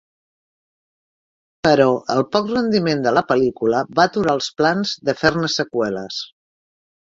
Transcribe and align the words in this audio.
Però 1.67 1.85
el 2.13 2.25
poc 2.37 2.49
rendiment 2.55 3.05
de 3.05 3.13
la 3.19 3.23
pel·lícula 3.33 3.83
va 4.01 4.09
aturar 4.13 4.35
els 4.41 4.51
plans 4.63 4.97
de 5.11 5.19
fer-ne 5.23 5.53
seqüeles. 5.61 6.21